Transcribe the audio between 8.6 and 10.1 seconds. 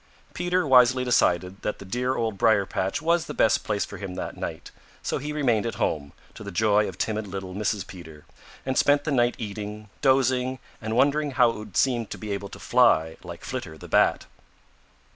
and spent the night eating,